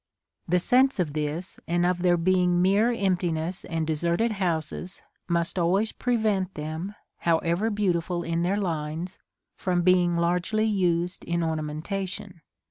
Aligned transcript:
The 0.47 0.57
sense 0.57 0.97
of 0.99 1.13
this, 1.13 1.59
and 1.67 1.85
of 1.85 2.01
their 2.01 2.17
being 2.17 2.59
mere 2.59 2.91
emptiness 2.91 3.63
and 3.65 3.85
deserted 3.85 4.31
houses, 4.31 5.03
must 5.27 5.59
always 5.59 5.91
prevent 5.91 6.55
them, 6.55 6.95
however 7.19 7.69
beautiful 7.69 8.23
in 8.23 8.41
their 8.41 8.57
lines, 8.57 9.19
from 9.55 9.83
being 9.83 10.17
largely 10.17 10.65
used 10.65 11.23
in 11.25 11.43
ornamentation. 11.43 12.41